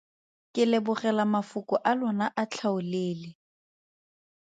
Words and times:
Ke 0.53 0.63
lebogela 0.71 1.25
mafoko 1.35 1.75
a 1.89 1.91
lona 1.99 2.25
a 2.41 2.43
tlhaolele. 2.51 3.29